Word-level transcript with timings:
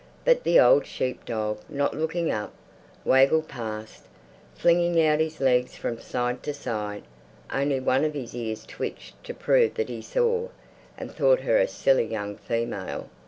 But 0.25 0.43
the 0.43 0.59
old 0.59 0.87
sheep 0.87 1.25
dog, 1.25 1.59
not 1.69 1.93
looking 1.95 2.31
up, 2.31 2.51
waggled 3.05 3.47
past, 3.47 4.07
flinging 4.55 4.99
out 4.99 5.19
his 5.19 5.39
legs 5.39 5.75
from 5.75 5.99
side 6.01 6.41
to 6.41 6.55
side. 6.55 7.03
Only 7.53 7.79
one 7.79 8.03
of 8.03 8.15
his 8.15 8.33
ears 8.35 8.65
twitched 8.65 9.23
to 9.25 9.35
prove 9.35 9.75
that 9.75 9.89
he 9.89 10.01
saw, 10.01 10.47
and 10.97 11.11
thought 11.11 11.41
her 11.41 11.59
a 11.59 11.67
silly 11.67 12.05
young 12.05 12.35
female. 12.37 13.09